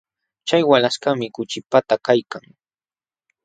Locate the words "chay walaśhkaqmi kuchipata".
0.47-1.95